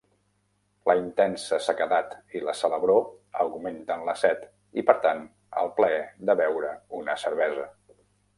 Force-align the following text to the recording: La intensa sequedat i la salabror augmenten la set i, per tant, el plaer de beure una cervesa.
La 0.89 0.93
intensa 0.99 1.59
sequedat 1.65 2.15
i 2.39 2.41
la 2.47 2.55
salabror 2.61 3.05
augmenten 3.43 4.07
la 4.09 4.17
set 4.23 4.49
i, 4.49 4.85
per 4.89 4.97
tant, 5.05 5.23
el 5.65 5.71
plaer 5.81 6.01
de 6.31 6.39
beure 6.43 6.73
una 7.03 7.19
cervesa. 7.27 7.69